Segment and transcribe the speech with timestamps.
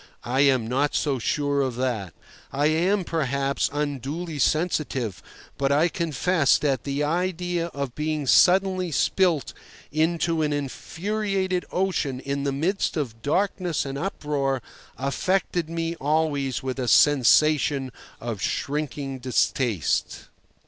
[0.25, 2.15] I am not so sure of that.
[2.51, 5.21] I am, perhaps, unduly sensitive,
[5.59, 9.53] but I confess that the idea of being suddenly spilt
[9.91, 14.63] into an infuriated ocean in the midst of darkness and uproar
[14.97, 20.29] affected me always with a sensation of shrinking distaste.